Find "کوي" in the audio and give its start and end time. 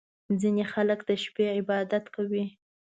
2.15-2.45